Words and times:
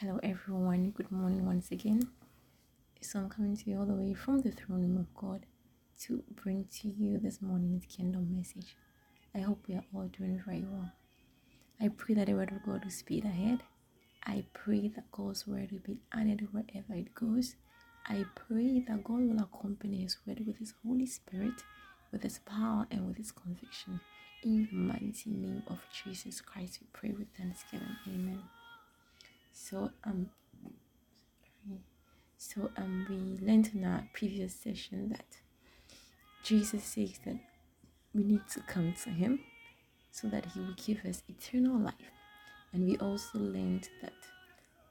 Hello, 0.00 0.20
everyone. 0.22 0.90
Good 0.90 1.10
morning 1.10 1.46
once 1.46 1.70
again. 1.70 2.06
So, 3.00 3.18
I'm 3.18 3.30
coming 3.30 3.56
to 3.56 3.70
you 3.70 3.78
all 3.78 3.86
the 3.86 3.94
way 3.94 4.12
from 4.12 4.42
the 4.42 4.50
throne 4.50 4.82
room 4.82 4.98
of 4.98 5.14
God 5.14 5.46
to 6.02 6.22
bring 6.42 6.66
to 6.80 6.88
you 6.88 7.16
this 7.16 7.40
morning's 7.40 7.86
kingdom 7.86 8.36
message. 8.36 8.76
I 9.34 9.38
hope 9.38 9.64
we 9.66 9.74
are 9.74 9.84
all 9.94 10.08
doing 10.08 10.42
very 10.44 10.66
well. 10.70 10.92
I 11.80 11.88
pray 11.88 12.14
that 12.16 12.26
the 12.26 12.34
word 12.34 12.52
of 12.52 12.62
God 12.66 12.84
will 12.84 12.90
speed 12.90 13.24
ahead. 13.24 13.62
I 14.26 14.44
pray 14.52 14.88
that 14.88 15.10
God's 15.12 15.46
word 15.46 15.72
will 15.72 15.78
be 15.78 15.96
added 16.12 16.46
wherever 16.52 16.92
it 16.94 17.14
goes. 17.14 17.56
I 18.06 18.26
pray 18.34 18.84
that 18.86 19.02
God 19.02 19.22
will 19.22 19.40
accompany 19.40 20.02
His 20.02 20.18
word 20.26 20.42
with 20.46 20.58
His 20.58 20.74
Holy 20.84 21.06
Spirit, 21.06 21.64
with 22.12 22.22
His 22.22 22.38
power, 22.40 22.86
and 22.90 23.08
with 23.08 23.16
His 23.16 23.32
conviction. 23.32 24.00
In 24.44 24.68
the 24.70 24.76
mighty 24.76 25.30
name 25.30 25.62
of 25.68 25.78
Jesus 25.90 26.42
Christ, 26.42 26.80
we 26.82 26.86
pray 26.92 27.14
with 27.16 27.28
thanksgiving. 27.34 27.96
Amen. 28.06 28.42
So 29.58 29.90
um 30.04 30.28
so 32.36 32.70
um 32.76 33.06
we 33.08 33.16
learned 33.44 33.70
in 33.74 33.84
our 33.84 34.06
previous 34.12 34.54
session 34.54 35.08
that 35.08 35.38
Jesus 36.44 36.84
says 36.84 37.18
that 37.24 37.38
we 38.14 38.22
need 38.22 38.46
to 38.52 38.60
come 38.60 38.92
to 39.04 39.10
him 39.10 39.40
so 40.12 40.28
that 40.28 40.44
he 40.46 40.60
will 40.60 40.74
give 40.86 41.04
us 41.06 41.22
eternal 41.28 41.80
life. 41.80 42.10
And 42.72 42.86
we 42.86 42.98
also 42.98 43.38
learned 43.38 43.88
that 44.02 44.12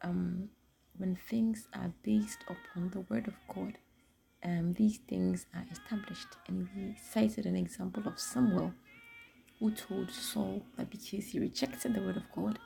um 0.01 0.49
when 0.97 1.15
things 1.15 1.67
are 1.73 1.93
based 2.03 2.39
upon 2.49 2.89
the 2.89 3.01
word 3.01 3.27
of 3.27 3.35
God, 3.53 3.77
um 4.43 4.73
these 4.73 4.97
things 4.97 5.45
are 5.53 5.65
established. 5.71 6.31
And 6.47 6.67
we 6.75 6.95
cited 7.13 7.45
an 7.45 7.55
example 7.55 8.03
of 8.07 8.20
Samuel 8.20 8.73
who 9.59 9.71
told 9.71 10.09
Saul 10.09 10.65
that 10.75 10.89
because 10.89 11.27
he 11.27 11.39
rejected 11.39 11.93
the 11.93 12.01
word 12.01 12.17
of 12.17 12.29
God, 12.35 12.59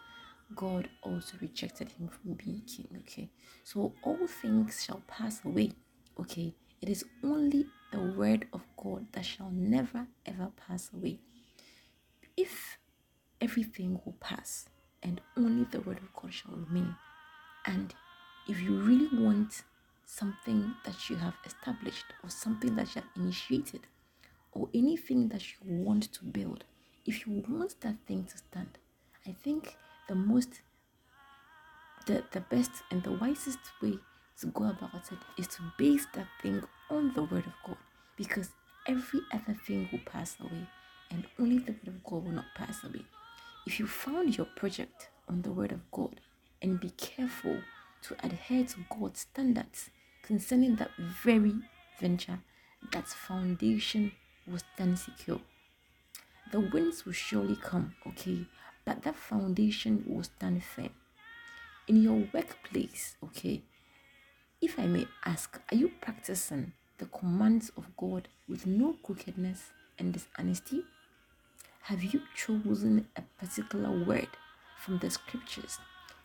God 0.55 0.89
also 1.03 1.37
rejected 1.41 1.91
him 1.91 2.07
from 2.07 2.33
being 2.33 2.61
king. 2.67 2.87
Okay, 2.99 3.29
so 3.63 3.93
all 4.03 4.27
things 4.27 4.83
shall 4.83 5.01
pass 5.07 5.43
away. 5.45 5.71
Okay, 6.19 6.53
it 6.81 6.89
is 6.89 7.05
only 7.23 7.65
the 7.91 7.99
word 7.99 8.47
of 8.53 8.61
God 8.77 9.05
that 9.11 9.25
shall 9.25 9.51
never 9.51 10.07
ever 10.25 10.51
pass 10.67 10.89
away. 10.93 11.19
If 12.35 12.77
everything 13.41 13.99
will 14.05 14.15
pass 14.19 14.65
and 15.03 15.21
only 15.37 15.65
the 15.65 15.81
word 15.81 15.97
of 15.97 16.13
God 16.13 16.33
shall 16.33 16.55
remain, 16.55 16.95
and 17.65 17.93
if 18.47 18.61
you 18.61 18.79
really 18.79 19.09
want 19.15 19.63
something 20.05 20.73
that 20.85 21.09
you 21.09 21.15
have 21.15 21.35
established 21.45 22.05
or 22.23 22.29
something 22.29 22.75
that 22.75 22.95
you 22.95 23.01
have 23.01 23.11
initiated 23.15 23.81
or 24.51 24.67
anything 24.73 25.29
that 25.29 25.43
you 25.51 25.57
want 25.61 26.11
to 26.13 26.25
build, 26.25 26.63
if 27.05 27.27
you 27.27 27.43
want 27.47 27.79
that 27.81 27.95
thing 28.07 28.23
to 28.25 28.37
stand, 28.37 28.77
I 29.27 29.31
think 29.43 29.75
the 30.09 30.15
most 30.15 30.61
the, 32.07 32.23
the 32.31 32.41
best 32.41 32.71
and 32.91 33.03
the 33.03 33.11
wisest 33.11 33.59
way 33.81 33.93
to 34.39 34.47
go 34.47 34.63
about 34.65 35.11
it 35.11 35.19
is 35.37 35.47
to 35.47 35.61
base 35.77 36.07
that 36.15 36.27
thing 36.41 36.63
on 36.89 37.13
the 37.13 37.23
word 37.23 37.45
of 37.45 37.53
God 37.65 37.77
because 38.17 38.49
every 38.87 39.21
other 39.31 39.55
thing 39.67 39.87
will 39.91 39.99
pass 40.05 40.35
away 40.41 40.67
and 41.11 41.25
only 41.39 41.59
the 41.59 41.73
word 41.73 41.87
of 41.87 42.03
God 42.03 42.25
will 42.25 42.31
not 42.31 42.45
pass 42.55 42.83
away. 42.83 43.05
If 43.67 43.79
you 43.79 43.85
found 43.85 44.35
your 44.37 44.47
project 44.55 45.09
on 45.27 45.43
the 45.43 45.51
word 45.51 45.71
of 45.71 45.91
God 45.91 46.19
and 46.61 46.79
be 46.79 46.89
careful 46.91 47.59
to 48.03 48.15
adhere 48.25 48.65
to 48.65 48.77
God's 48.89 49.21
standards 49.21 49.91
concerning 50.23 50.77
that 50.77 50.91
very 50.97 51.53
venture, 51.99 52.39
that 52.91 53.07
foundation 53.07 54.13
will 54.47 54.59
stand 54.73 54.97
secure. 54.97 55.39
The 56.51 56.61
winds 56.61 57.05
will 57.05 57.13
surely 57.13 57.55
come, 57.55 57.93
okay, 58.07 58.45
but 58.89 59.03
that 59.03 59.15
foundation 59.15 60.03
will 60.07 60.23
stand 60.23 60.63
firm. 60.63 60.89
In 61.87 62.01
your 62.01 62.27
workplace, 62.33 63.17
okay, 63.23 63.61
if 64.63 64.79
I 64.79 64.87
may 64.87 65.05
ask, 65.23 65.61
are 65.71 65.75
you 65.75 65.91
practicing 66.01 66.73
the 66.97 67.05
commands 67.05 67.71
of 67.77 67.85
God 67.95 68.29
with 68.47 68.65
no 68.65 68.95
crookedness 69.03 69.69
and 69.99 70.11
dishonesty? 70.11 70.85
Have 71.81 72.03
you 72.03 72.23
chosen 72.35 73.07
a 73.15 73.21
particular 73.37 73.91
word 74.03 74.29
from 74.79 74.97
the 74.97 75.11
scriptures 75.11 75.77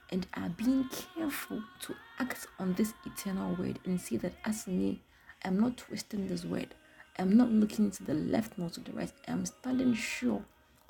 and 0.09 0.27
are 0.33 0.49
being 0.49 0.89
careful 0.89 1.63
to 1.83 1.95
act 2.19 2.47
on 2.59 2.73
this 2.73 2.95
eternal 3.05 3.55
word 3.57 3.79
and 3.85 4.01
see 4.01 4.17
that 4.17 4.33
as 4.47 4.67
me, 4.67 5.03
I'm 5.45 5.61
not 5.61 5.77
twisting 5.77 6.29
this 6.29 6.47
word. 6.47 6.75
I'm 7.19 7.37
not 7.37 7.51
looking 7.51 7.91
to 7.91 8.05
the 8.05 8.15
left 8.15 8.57
nor 8.57 8.71
to 8.71 8.81
the 8.81 8.93
right. 8.93 9.13
I'm 9.29 9.45
standing 9.45 9.93
sure 9.93 10.43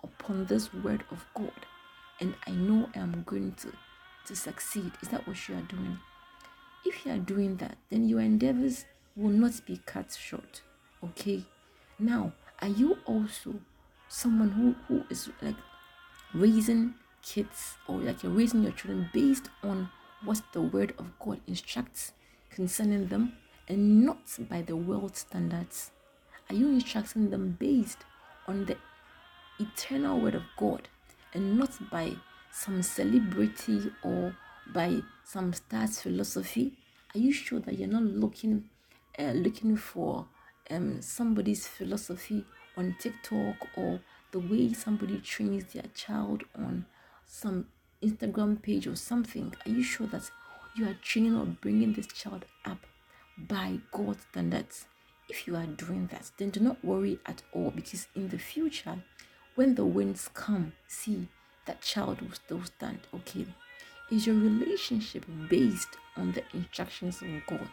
upon 0.05 0.47
this 0.47 0.73
word 0.73 1.05
of 1.11 1.25
God 1.35 1.67
and 2.21 2.35
I 2.47 2.53
know 2.53 2.89
I'm 2.95 3.23
going 3.25 3.53
to 3.63 3.73
to 4.27 4.37
succeed. 4.37 4.93
Is 5.03 5.09
that 5.09 5.27
what 5.27 5.49
you 5.49 5.55
are 5.55 5.63
doing? 5.63 5.99
If 6.85 7.05
you 7.05 7.13
are 7.13 7.19
doing 7.19 7.57
that, 7.57 7.77
then 7.91 8.09
your 8.09 8.21
endeavors 8.21 8.85
will 9.17 9.31
not 9.31 9.53
be 9.67 9.81
cut 9.87 10.17
short. 10.19 10.63
Okay? 11.03 11.43
Now, 11.99 12.33
are 12.61 12.69
you 12.69 12.99
also 13.07 13.55
someone 14.09 14.51
who, 14.51 14.75
who 14.89 15.05
is 15.11 15.31
like 15.43 15.57
raising 16.35 16.95
kids 17.23 17.75
or 17.87 17.99
like 17.99 18.23
you're 18.23 18.33
raising 18.33 18.63
your 18.63 18.73
children 18.73 19.09
based 19.13 19.49
on 19.63 19.91
what 20.25 20.41
the 20.53 20.63
word 20.63 20.95
of 20.99 21.19
God 21.19 21.41
instructs 21.47 22.13
concerning 22.51 23.09
them 23.09 23.35
and 23.69 24.05
not 24.05 24.23
by 24.49 24.63
the 24.63 24.77
world 24.77 25.17
standards? 25.17 25.91
Are 26.49 26.55
you 26.55 26.69
instructing 26.69 27.31
them 27.31 27.57
based 27.59 27.99
on 28.47 28.67
the 28.67 28.77
eternal 29.59 30.21
word 30.21 30.35
of 30.35 30.43
God 30.57 30.89
and 31.33 31.59
not 31.59 31.71
by 31.91 32.13
some 32.53 32.83
celebrity 32.83 33.91
or 34.03 34.37
by 34.73 35.01
some 35.25 35.53
stars 35.53 36.01
philosophy? 36.01 36.73
Are 37.15 37.19
you 37.19 37.33
sure 37.33 37.61
that 37.61 37.79
you're 37.79 37.89
not 37.89 38.03
looking 38.03 38.69
uh, 39.19 39.33
looking 39.33 39.77
for 39.77 40.27
um, 40.71 41.01
somebody's 41.01 41.67
philosophy 41.67 42.45
on 42.77 42.97
TikTok 42.99 43.57
or 43.77 44.01
the 44.33 44.41
way 44.41 44.73
somebody 44.73 45.19
trains 45.21 45.73
their 45.73 45.85
child 45.95 46.43
on 46.57 46.87
some 47.27 47.67
Instagram 48.03 48.61
page 48.61 48.87
or 48.87 48.97
something? 48.97 49.55
Are 49.65 49.71
you 49.71 49.83
sure 49.83 50.07
that 50.09 50.31
you 50.77 50.87
are 50.87 50.97
training 51.03 51.37
or 51.37 51.45
bringing 51.47 51.93
this 51.93 52.09
child 52.09 52.45
up 52.65 52.87
by 53.39 53.79
God's 53.93 54.25
standards? 54.31 54.87
If 55.29 55.47
you 55.47 55.57
are 55.57 55.67
doing 55.67 56.09
that, 56.09 56.31
then 56.37 56.51
do 56.51 56.61
not 56.61 56.85
worry 56.85 57.19
at 57.25 57.43
all 57.53 57.71
because 57.71 58.09
in 58.15 58.29
the 58.29 58.39
future 58.39 59.03
when 59.55 59.75
the 59.75 59.85
winds 59.85 60.29
come, 60.35 60.73
see 60.89 61.29
that 61.67 61.81
child 61.81 62.21
will 62.21 62.33
still 62.33 62.65
stand. 62.65 63.01
Okay. 63.15 63.47
Is 64.11 64.27
your 64.27 64.37
relationship 64.37 65.25
based 65.49 65.97
on 66.17 66.33
the 66.33 66.43
instructions 66.53 67.23
of 67.23 67.29
God? 67.47 67.69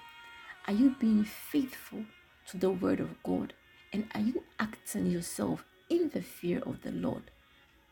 Are 0.68 0.74
you 0.74 0.96
being 1.00 1.24
faithful 1.24 2.06
to 2.50 2.58
the 2.58 2.70
word 2.70 3.00
of 3.00 3.22
God? 3.24 3.54
And 3.92 4.08
are 4.16 4.22
you 4.22 4.44
acting 4.60 5.08
yourself 5.08 5.66
in 5.90 6.10
the 6.10 6.22
fear 6.22 6.60
of 6.60 6.82
the 6.84 6.92
Lord 6.92 7.24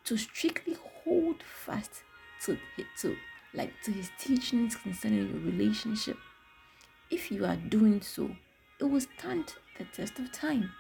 to 0.06 0.18
strictly 0.18 0.78
hold 1.04 1.44
fast 1.44 2.04
to 2.46 2.58
to 3.02 3.18
like 3.54 3.74
to 3.84 3.92
his 3.92 4.10
teachings 4.18 4.76
concerning 4.76 5.28
your 5.28 5.42
relationship? 5.52 6.18
If 7.10 7.32
you 7.32 7.46
are 7.46 7.58
doing 7.58 8.02
so, 8.02 8.30
it 8.80 8.86
will 8.86 9.02
stand 9.02 9.56
the 9.78 9.86
test 9.86 10.20
of 10.20 10.32
time. 10.32 10.72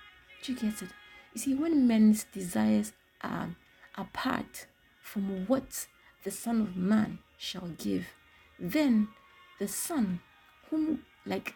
Do 0.43 0.53
you 0.53 0.59
get 0.59 0.81
it? 0.81 0.89
You 1.33 1.39
see, 1.39 1.53
when 1.53 1.87
men's 1.87 2.25
desires 2.25 2.93
are 3.21 3.55
apart 3.95 4.67
from 5.01 5.45
what 5.47 5.87
the 6.23 6.31
Son 6.31 6.61
of 6.61 6.75
Man 6.75 7.19
shall 7.37 7.69
give, 7.77 8.07
then 8.59 9.09
the 9.59 9.67
Son, 9.67 10.19
whom 10.69 11.03
like 11.25 11.55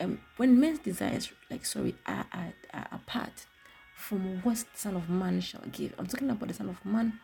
um, 0.00 0.20
when 0.36 0.58
men's 0.58 0.78
desires 0.78 1.32
like 1.50 1.64
sorry 1.64 1.94
are, 2.06 2.26
are, 2.32 2.52
are 2.72 2.88
apart 2.92 3.46
from 3.94 4.40
what 4.42 4.56
the 4.56 4.78
Son 4.78 4.96
of 4.96 5.08
Man 5.08 5.40
shall 5.40 5.64
give, 5.72 5.94
I'm 5.98 6.06
talking 6.06 6.30
about 6.30 6.48
the 6.48 6.54
Son 6.54 6.68
of 6.68 6.84
Man 6.84 7.20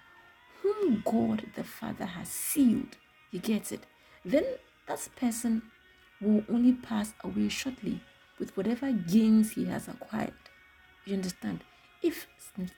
whom 0.65 1.03
God 1.05 1.45
the 1.55 1.65
Father 1.65 2.07
has 2.07 2.29
sealed. 2.29 2.97
You 3.31 3.39
get 3.39 3.71
it? 3.71 3.85
Then 4.25 4.45
that 4.87 5.07
person 5.15 5.63
will 6.21 6.43
only 6.49 6.73
pass 6.73 7.13
away 7.23 7.49
shortly 7.49 8.01
with 8.39 8.57
whatever 8.57 8.91
gains 8.91 9.53
he 9.53 9.67
has 9.67 9.89
acquired. 9.89 10.33
You 11.05 11.15
understand? 11.15 11.65
If 12.03 12.27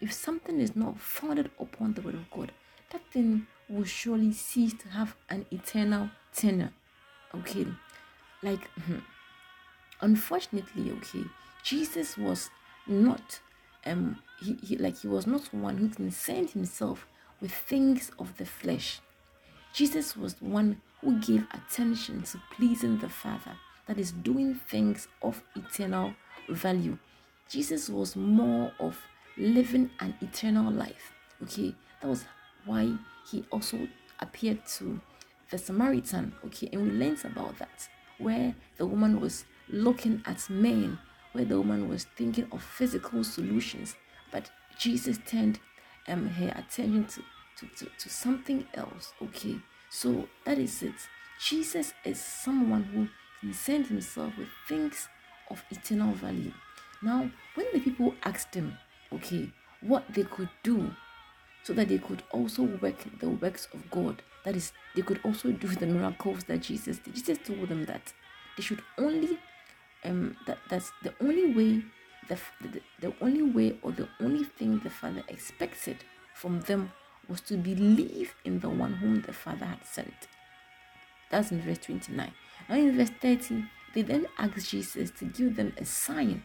if 0.01 0.13
something 0.13 0.61
is 0.61 0.75
not 0.75 1.01
founded 1.01 1.51
upon 1.61 1.95
the 1.95 2.03
word 2.03 2.15
of 2.15 2.31
God, 2.31 2.53
that 2.91 3.03
thing 3.13 3.47
will 3.69 3.85
surely 3.85 4.33
cease 4.33 4.75
to 4.75 4.89
have 4.89 5.17
an 5.29 5.47
eternal 5.51 6.11
tenor. 6.33 6.73
Okay, 7.35 7.67
like 8.43 8.69
hmm, 8.87 8.99
unfortunately, 10.01 10.91
okay, 10.93 11.25
Jesus 11.63 12.17
was 12.17 12.51
not 12.87 13.41
um 13.85 14.19
he, 14.41 14.55
he 14.63 14.77
like 14.77 15.01
he 15.01 15.09
was 15.09 15.27
not 15.27 15.53
one 15.53 15.77
who 15.79 15.89
concerned 15.89 16.51
himself 16.51 17.07
with 17.41 17.53
things 17.53 18.11
of 18.19 18.37
the 18.39 18.47
flesh. 18.47 19.01
Jesus 19.73 20.17
was 20.17 20.41
one 20.41 20.81
who 21.01 21.21
gave 21.21 21.47
attention 21.53 22.23
to 22.23 22.41
pleasing 22.57 22.99
the 22.99 23.09
Father, 23.09 23.57
that 23.87 23.99
is 23.99 24.13
doing 24.13 24.55
things 24.55 25.07
of 25.23 25.43
eternal 25.55 26.15
value. 26.49 26.99
Jesus 27.49 27.89
was 27.89 28.17
more 28.17 28.73
of 28.81 28.99
living 29.37 29.91
an 30.01 30.15
eternal 30.21 30.73
life. 30.73 31.13
Okay, 31.43 31.75
that 32.01 32.09
was 32.09 32.25
why 32.65 32.93
he 33.31 33.45
also 33.51 33.89
appeared 34.21 34.65
to 34.67 35.01
the 35.51 35.59
Samaritan, 35.59 36.35
okay, 36.45 36.69
and 36.73 36.83
we 36.83 36.91
learned 36.91 37.25
about 37.25 37.59
that, 37.59 37.89
where 38.19 38.55
the 38.79 38.87
woman 38.87 39.21
was 39.21 39.45
looking 39.69 40.23
at 40.27 40.49
men, 40.51 40.99
where 41.33 41.45
the 41.45 41.57
woman 41.57 41.89
was 41.89 42.05
thinking 42.17 42.49
of 42.51 42.63
physical 42.63 43.23
solutions, 43.23 43.95
but 44.33 44.51
Jesus 44.79 45.19
turned 45.27 45.61
um, 46.09 46.27
her 46.29 46.49
attention 46.49 47.05
to, 47.07 47.23
to, 47.59 47.67
to, 47.77 47.91
to 47.99 48.09
something 48.09 48.67
else, 48.75 49.13
okay. 49.23 49.57
So 49.91 50.29
that 50.45 50.59
is 50.59 50.83
it. 50.83 50.95
Jesus 51.41 51.93
is 52.05 52.21
someone 52.21 52.83
who 52.85 53.09
concerned 53.41 53.87
himself 53.87 54.37
with 54.37 54.49
things 54.69 55.09
of 55.51 55.63
eternal 55.71 56.13
value. 56.13 56.53
Now, 57.03 57.31
when 57.55 57.67
the 57.73 57.81
people 57.81 58.15
asked 58.25 58.55
him, 58.55 58.77
okay, 59.13 59.51
what 59.81 60.05
they 60.13 60.25
could 60.25 60.49
do 60.63 60.91
so 61.63 61.73
that 61.73 61.89
they 61.89 61.99
could 61.99 62.23
also 62.31 62.63
work 62.63 62.97
the 63.19 63.29
works 63.29 63.69
of 63.75 63.91
God, 63.91 64.23
that 64.45 64.57
is, 64.57 64.73
they 64.95 65.03
could 65.03 65.21
also 65.25 65.51
do 65.51 65.69
the 65.69 65.87
miracles 65.87 66.45
that 66.45 66.63
Jesus 66.63 66.99
did. 66.99 67.15
Jesus 67.15 67.39
told 67.45 67.69
them 67.69 67.85
that 67.87 68.13
they 68.57 68.63
should 68.63 68.83
only, 68.99 69.39
um, 70.05 70.37
that 70.47 70.59
that's 70.69 70.93
the 71.03 71.13
only 71.21 71.53
way, 71.53 71.83
the, 72.29 72.39
the, 72.61 72.81
the 73.01 73.13
only 73.21 73.43
way 73.43 73.79
or 73.83 73.93
the 73.93 74.09
only 74.21 74.45
thing 74.45 74.79
the 74.79 74.91
Father 74.91 75.23
expected 75.29 75.99
from 76.35 76.61
them 76.63 76.93
was 77.29 77.41
to 77.43 77.57
believe 77.57 78.35
in 78.45 78.61
the 78.61 78.69
one 78.69 78.95
whom 78.95 79.21
the 79.23 79.33
Father 79.33 79.67
had 79.67 79.85
sent. 79.85 80.29
That's 81.31 81.51
in 81.51 81.61
verse 81.61 81.79
29. 81.79 82.33
Now 82.69 82.75
in 82.77 82.97
verse 82.97 83.11
30, 83.21 83.65
they 83.95 84.03
then 84.03 84.27
asked 84.39 84.71
Jesus 84.71 85.11
to 85.13 85.25
give 85.25 85.57
them 85.57 85.73
a 85.79 85.85
sign 85.85 86.45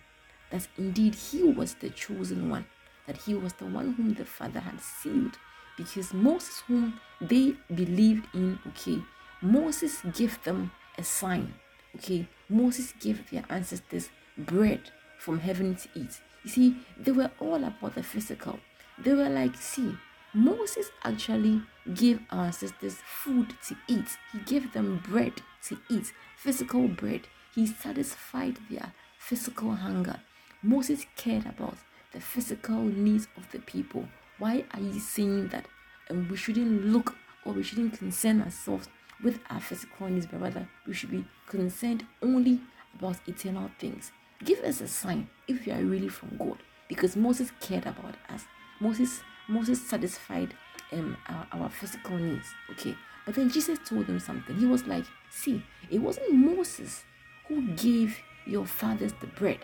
that 0.52 0.68
indeed 0.78 1.16
he 1.16 1.44
was 1.44 1.74
the 1.76 1.90
chosen 1.90 2.50
one, 2.50 2.66
that 3.08 3.18
he 3.18 3.34
was 3.34 3.54
the 3.54 3.66
one 3.66 3.94
whom 3.94 4.14
the 4.14 4.26
Father 4.26 4.60
had 4.60 4.80
sealed. 4.80 5.38
Because 5.78 6.14
Moses, 6.14 6.62
whom 6.68 7.00
they 7.20 7.56
believed 7.74 8.28
in, 8.34 8.60
okay, 8.68 9.02
Moses 9.42 10.02
gave 10.14 10.42
them 10.44 10.72
a 10.98 11.04
sign. 11.04 11.54
Okay, 11.96 12.28
Moses 12.50 12.94
gave 13.00 13.30
their 13.32 13.44
ancestors 13.50 14.10
bread 14.38 14.82
from 15.18 15.40
heaven 15.40 15.76
to 15.76 15.90
eat. 15.96 16.22
You 16.44 16.50
see, 16.50 16.78
they 16.98 17.12
were 17.12 17.32
all 17.40 17.64
about 17.64 17.96
the 17.96 18.04
physical. 18.04 18.60
They 18.98 19.14
were 19.14 19.30
like, 19.30 19.56
see, 19.56 19.96
Moses 20.34 20.90
actually 21.04 21.62
gave 21.94 22.20
our 22.30 22.46
ancestors 22.46 22.98
food 23.06 23.54
to 23.68 23.76
eat. 23.88 24.08
He 24.32 24.40
gave 24.40 24.72
them 24.74 25.02
bread 25.08 25.34
to 25.68 25.78
eat, 25.90 26.14
physical 26.38 26.88
bread. 26.88 27.22
He 27.54 27.68
satisfied 27.68 28.58
their 28.70 28.94
physical 29.20 29.72
hunger. 29.76 30.20
Moses 30.64 31.06
cared 31.16 31.46
about 31.46 31.78
the 32.14 32.22
physical 32.22 32.84
needs 32.84 33.28
of 33.38 33.50
the 33.52 33.60
people. 33.60 34.08
Why 34.38 34.66
are 34.74 34.80
you 34.80 35.00
saying 35.00 35.50
that 35.50 35.66
and 36.10 36.30
we 36.30 36.38
shouldn't 36.38 36.86
look 36.86 37.16
or 37.46 37.54
we 37.54 37.64
shouldn't 37.64 37.98
concern 37.98 38.42
ourselves 38.42 38.88
with 39.24 39.40
our 39.50 39.60
physical 39.60 40.08
needs, 40.08 40.26
but 40.28 40.42
rather 40.42 40.68
we 40.86 40.94
should 40.94 41.12
be 41.12 41.26
concerned 41.48 42.06
only 42.22 42.60
about 42.98 43.18
eternal 43.28 43.72
things? 43.80 44.12
Give 44.44 44.60
us 44.60 44.82
a 44.82 44.88
sign 44.88 45.30
if 45.48 45.66
you 45.66 45.74
are 45.74 45.84
really 45.84 46.10
from 46.10 46.38
God, 46.38 46.58
because 46.88 47.16
Moses 47.16 47.52
cared 47.60 47.86
about 47.86 48.16
us. 48.30 48.46
Moses 48.80 49.22
Moses 49.48 49.86
satisfied 49.86 50.54
um, 50.92 51.18
our, 51.28 51.48
our 51.52 51.70
physical 51.70 52.18
needs. 52.18 52.48
Okay. 52.72 52.96
But 53.26 53.36
then 53.36 53.50
Jesus 53.50 53.80
told 53.86 54.08
them 54.08 54.20
something. 54.20 54.56
He 54.56 54.66
was 54.66 54.86
like, 54.88 55.06
See, 55.30 55.64
it 55.90 56.00
wasn't 56.00 56.34
Moses 56.34 57.04
who 57.48 57.68
gave 57.74 58.18
your 58.46 58.66
fathers 58.66 59.14
the 59.20 59.28
bread, 59.28 59.60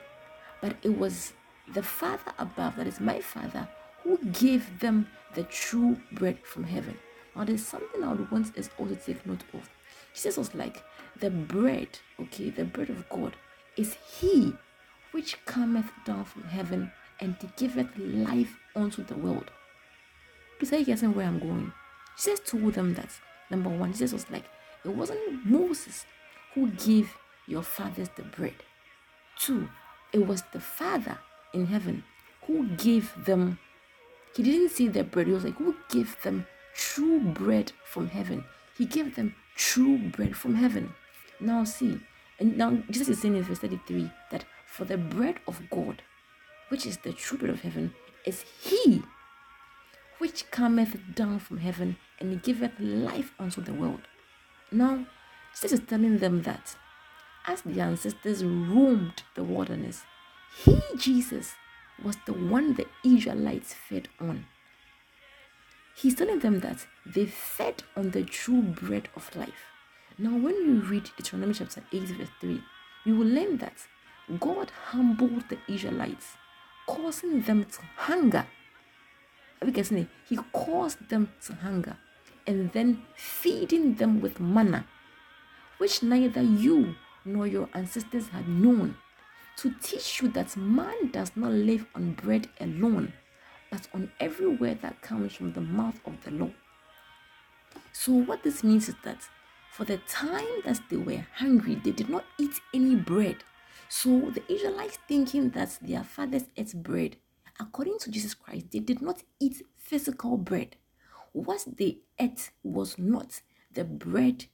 but 0.61 0.75
it 0.83 0.97
was 0.97 1.33
the 1.73 1.83
Father 1.83 2.31
above, 2.37 2.75
that 2.77 2.87
is 2.87 2.99
my 2.99 3.19
Father, 3.19 3.67
who 4.03 4.17
gave 4.31 4.79
them 4.79 5.07
the 5.35 5.43
true 5.43 5.99
bread 6.11 6.39
from 6.43 6.63
heaven. 6.63 6.97
Now, 7.35 7.43
there's 7.43 7.65
something 7.65 8.03
I 8.03 8.13
would 8.13 8.31
want 8.31 8.57
us 8.57 8.69
all 8.77 8.87
to 8.87 8.95
take 8.95 9.25
note 9.25 9.43
of. 9.53 9.69
Jesus 10.13 10.37
was 10.37 10.55
like, 10.55 10.83
The 11.19 11.29
bread, 11.29 11.99
okay, 12.19 12.49
the 12.49 12.65
bread 12.65 12.89
of 12.89 13.07
God 13.09 13.35
is 13.75 13.97
He 14.19 14.53
which 15.11 15.43
cometh 15.45 15.91
down 16.05 16.25
from 16.25 16.43
heaven 16.43 16.91
and 17.19 17.35
giveth 17.55 17.89
life 17.97 18.57
unto 18.75 19.03
the 19.03 19.15
world. 19.15 19.51
Please 20.59 20.73
are 20.73 20.77
you 20.79 20.85
guessing 20.85 21.13
where 21.13 21.27
I'm 21.27 21.39
going? 21.39 21.71
Jesus 22.17 22.39
told 22.39 22.73
them 22.73 22.93
that 22.95 23.09
number 23.49 23.69
one, 23.69 23.91
Jesus 23.91 24.13
was 24.13 24.29
like, 24.31 24.45
it 24.83 24.89
wasn't 24.89 25.45
Moses 25.45 26.05
who 26.53 26.69
gave 26.71 27.15
your 27.47 27.61
fathers 27.61 28.09
the 28.15 28.23
bread. 28.23 28.55
Two, 29.39 29.69
it 30.13 30.25
was 30.25 30.43
the 30.53 30.59
Father 30.59 31.17
in 31.53 31.67
heaven 31.67 32.03
who 32.45 32.67
gave 32.77 33.13
them. 33.25 33.59
He 34.35 34.43
didn't 34.43 34.69
see 34.69 34.87
their 34.87 35.03
bread. 35.03 35.27
He 35.27 35.33
was 35.33 35.43
like, 35.43 35.55
who 35.55 35.75
gave 35.89 36.21
them 36.21 36.45
true 36.75 37.19
bread 37.19 37.71
from 37.83 38.09
heaven? 38.09 38.43
He 38.77 38.85
gave 38.85 39.15
them 39.15 39.35
true 39.55 39.97
bread 39.97 40.35
from 40.35 40.55
heaven. 40.55 40.93
Now 41.39 41.63
see, 41.63 41.99
and 42.39 42.57
now 42.57 42.77
Jesus 42.89 43.09
is 43.09 43.21
saying 43.21 43.35
in 43.35 43.43
verse 43.43 43.59
33 43.59 44.09
that 44.31 44.45
for 44.65 44.85
the 44.85 44.97
bread 44.97 45.39
of 45.47 45.61
God, 45.69 46.01
which 46.69 46.85
is 46.85 46.97
the 46.97 47.13
true 47.13 47.37
bread 47.37 47.51
of 47.51 47.61
heaven, 47.61 47.93
is 48.25 48.43
He 48.61 49.03
which 50.19 50.49
cometh 50.51 50.97
down 51.13 51.39
from 51.39 51.57
heaven 51.57 51.97
and 52.19 52.41
giveth 52.41 52.71
life 52.79 53.33
unto 53.39 53.61
the 53.61 53.73
world. 53.73 54.01
Now, 54.71 55.05
Jesus 55.53 55.79
is 55.79 55.85
telling 55.87 56.17
them 56.17 56.41
that 56.43 56.75
as 57.47 57.61
the 57.61 57.79
ancestors 57.79 58.43
roamed 58.43 59.23
the 59.35 59.43
wilderness, 59.43 60.03
he, 60.63 60.79
Jesus, 60.97 61.55
was 62.03 62.17
the 62.25 62.33
one 62.33 62.75
the 62.75 62.85
Israelites 63.03 63.73
fed 63.73 64.09
on. 64.19 64.45
He's 65.95 66.15
telling 66.15 66.39
them 66.39 66.59
that 66.59 66.85
they 67.05 67.25
fed 67.25 67.83
on 67.95 68.11
the 68.11 68.23
true 68.23 68.61
bread 68.61 69.09
of 69.15 69.35
life. 69.35 69.65
Now, 70.19 70.37
when 70.37 70.55
you 70.55 70.81
read 70.81 71.09
Deuteronomy 71.17 71.53
chapter 71.53 71.83
8, 71.91 72.01
verse 72.03 72.29
3, 72.39 72.61
you 73.05 73.15
will 73.15 73.27
learn 73.27 73.57
that 73.57 73.87
God 74.39 74.71
humbled 74.89 75.45
the 75.49 75.57
Israelites, 75.67 76.33
causing 76.85 77.41
them 77.41 77.65
to 77.65 77.79
hunger 77.95 78.45
because 79.65 79.89
he 79.89 80.37
caused 80.53 81.09
them 81.09 81.31
to 81.45 81.53
hunger 81.55 81.97
and 82.45 82.71
then 82.73 83.03
feeding 83.15 83.95
them 83.95 84.21
with 84.21 84.39
manna, 84.39 84.85
which 85.77 86.03
neither 86.03 86.41
you 86.41 86.95
nor 87.27 87.45
your 87.45 87.69
ancestors 87.73 88.29
had 88.29 88.47
known, 88.47 88.95
to 89.57 89.73
teach 89.81 90.21
you 90.21 90.29
that 90.29 90.55
man 90.55 91.11
does 91.11 91.31
not 91.35 91.51
live 91.51 91.85
on 91.95 92.13
bread 92.13 92.47
alone, 92.59 93.13
but 93.71 93.87
on 93.93 94.11
every 94.19 94.47
word 94.47 94.81
that 94.81 95.01
comes 95.01 95.33
from 95.33 95.53
the 95.53 95.61
mouth 95.61 95.99
of 96.05 96.23
the 96.23 96.31
Lord. 96.31 96.53
So, 97.91 98.13
what 98.13 98.43
this 98.43 98.63
means 98.63 98.89
is 98.89 98.95
that 99.03 99.27
for 99.71 99.83
the 99.83 99.97
time 100.07 100.45
that 100.65 100.79
they 100.89 100.97
were 100.97 101.25
hungry, 101.35 101.75
they 101.75 101.91
did 101.91 102.09
not 102.09 102.25
eat 102.39 102.53
any 102.73 102.95
bread. 102.95 103.37
So, 103.89 104.31
the 104.31 104.43
Israelites 104.51 104.99
thinking 105.07 105.49
that 105.51 105.77
their 105.81 106.03
fathers 106.03 106.45
ate 106.55 106.73
bread 106.81 107.17
according 107.59 107.99
to 107.99 108.11
Jesus 108.11 108.33
Christ, 108.33 108.67
they 108.71 108.79
did 108.79 109.01
not 109.01 109.23
eat 109.39 109.61
physical 109.77 110.37
bread. 110.37 110.75
What 111.33 111.65
they 111.77 111.99
ate 112.19 112.51
was 112.63 112.97
not 112.97 113.41
the 113.71 113.83
bread 113.83 114.45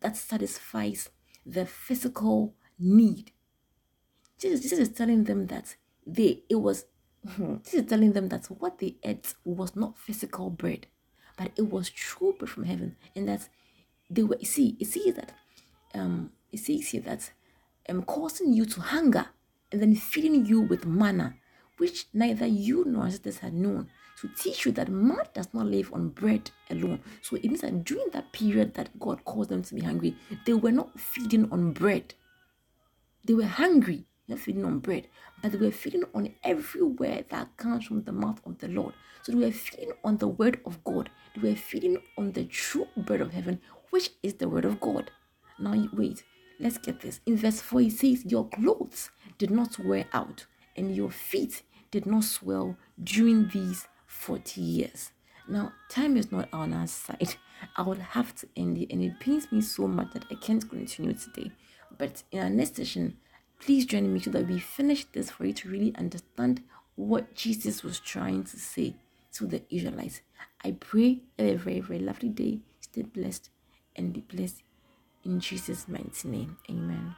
that 0.00 0.16
satisfies 0.16 1.10
the 1.48 1.66
physical 1.66 2.54
need. 2.78 3.32
Jesus, 4.38 4.60
Jesus 4.60 4.78
is 4.78 4.88
telling 4.90 5.24
them 5.24 5.46
that 5.46 5.76
they 6.06 6.42
it 6.48 6.56
was 6.56 6.84
Jesus 7.64 7.74
is 7.74 7.86
telling 7.86 8.12
them 8.12 8.28
that 8.28 8.46
what 8.46 8.78
they 8.78 8.96
ate 9.02 9.34
was 9.44 9.74
not 9.74 9.98
physical 9.98 10.50
bread, 10.50 10.86
but 11.36 11.50
it 11.56 11.70
was 11.70 11.90
true 11.90 12.34
bread 12.38 12.50
from 12.50 12.64
heaven, 12.64 12.96
and 13.16 13.28
that 13.28 13.48
they 14.10 14.22
were 14.22 14.38
see 14.42 14.76
it 14.78 14.86
says 14.86 15.14
that 15.14 15.32
um 15.94 16.30
it 16.52 16.58
says 16.58 16.88
here 16.88 17.00
that 17.02 17.32
um 17.88 18.02
causing 18.02 18.52
you 18.52 18.64
to 18.64 18.80
hunger 18.80 19.26
and 19.72 19.82
then 19.82 19.94
feeding 19.94 20.46
you 20.46 20.60
with 20.60 20.86
manna 20.86 21.34
which 21.78 22.06
neither 22.12 22.46
you 22.46 22.84
nor 22.84 23.04
ancestors 23.04 23.38
had 23.38 23.54
known, 23.54 23.88
to 24.20 24.28
teach 24.36 24.66
you 24.66 24.72
that 24.72 24.88
man 24.88 25.24
does 25.32 25.48
not 25.52 25.66
live 25.66 25.92
on 25.92 26.08
bread 26.08 26.50
alone. 26.70 27.00
So 27.22 27.36
it 27.36 27.44
means 27.44 27.60
that 27.60 27.84
during 27.84 28.10
that 28.12 28.32
period 28.32 28.74
that 28.74 28.98
God 28.98 29.24
caused 29.24 29.50
them 29.50 29.62
to 29.62 29.74
be 29.74 29.80
hungry, 29.80 30.16
they 30.44 30.54
were 30.54 30.72
not 30.72 30.98
feeding 30.98 31.50
on 31.52 31.72
bread. 31.72 32.14
They 33.24 33.34
were 33.34 33.44
hungry, 33.44 34.06
not 34.26 34.40
feeding 34.40 34.64
on 34.64 34.80
bread, 34.80 35.08
but 35.42 35.52
they 35.52 35.58
were 35.58 35.70
feeding 35.70 36.04
on 36.14 36.34
every 36.42 36.82
word 36.82 37.26
that 37.30 37.56
comes 37.56 37.86
from 37.86 38.02
the 38.02 38.12
mouth 38.12 38.40
of 38.44 38.58
the 38.58 38.68
Lord. 38.68 38.94
So 39.22 39.32
they 39.32 39.38
were 39.38 39.52
feeding 39.52 39.92
on 40.02 40.16
the 40.16 40.28
word 40.28 40.60
of 40.66 40.82
God. 40.82 41.10
They 41.36 41.50
were 41.50 41.56
feeding 41.56 41.98
on 42.16 42.32
the 42.32 42.44
true 42.44 42.88
bread 42.96 43.20
of 43.20 43.32
heaven, 43.32 43.60
which 43.90 44.10
is 44.22 44.34
the 44.34 44.48
word 44.48 44.64
of 44.64 44.80
God. 44.80 45.10
Now, 45.58 45.88
wait, 45.92 46.24
let's 46.58 46.78
get 46.78 47.00
this. 47.00 47.20
In 47.26 47.36
verse 47.36 47.60
4, 47.60 47.82
it 47.82 47.92
says, 47.92 48.24
Your 48.24 48.48
clothes 48.48 49.10
did 49.38 49.50
not 49.50 49.78
wear 49.78 50.06
out, 50.12 50.46
and 50.76 50.94
your 50.94 51.10
feet 51.10 51.62
did 51.90 52.06
not 52.06 52.24
swell 52.24 52.76
during 53.02 53.48
these 53.48 53.86
40 54.08 54.60
years. 54.60 55.12
Now, 55.46 55.72
time 55.88 56.16
is 56.16 56.32
not 56.32 56.48
on 56.52 56.72
our 56.72 56.86
side. 56.86 57.36
I 57.76 57.82
would 57.82 57.98
have 57.98 58.34
to 58.36 58.48
end 58.56 58.78
it, 58.78 58.92
and 58.92 59.02
it 59.02 59.20
pains 59.20 59.50
me 59.52 59.60
so 59.60 59.86
much 59.86 60.12
that 60.12 60.24
I 60.30 60.34
can't 60.34 60.68
continue 60.68 61.14
today. 61.14 61.52
But 61.96 62.22
in 62.32 62.40
our 62.42 62.50
next 62.50 62.76
session, 62.76 63.16
please 63.60 63.86
join 63.86 64.12
me 64.12 64.20
so 64.20 64.30
that 64.30 64.48
we 64.48 64.58
finish 64.58 65.04
this 65.06 65.30
for 65.30 65.46
you 65.46 65.52
to 65.54 65.70
really 65.70 65.94
understand 65.96 66.62
what 66.96 67.34
Jesus 67.34 67.82
was 67.82 68.00
trying 68.00 68.44
to 68.44 68.58
say 68.58 68.96
to 69.34 69.46
the 69.46 69.62
Israelites. 69.70 70.20
I 70.64 70.72
pray 70.72 71.22
you 71.38 71.44
have 71.46 71.46
a 71.46 71.56
very, 71.56 71.80
very 71.80 72.00
lovely 72.00 72.28
day. 72.28 72.58
Stay 72.80 73.02
blessed 73.02 73.50
and 73.96 74.12
be 74.12 74.20
blessed 74.20 74.62
in 75.24 75.40
Jesus' 75.40 75.88
mighty 75.88 76.28
name. 76.28 76.56
Amen. 76.70 77.14